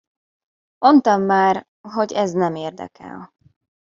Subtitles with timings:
[0.77, 3.33] Mondtam már, hogy ez nem érdekel.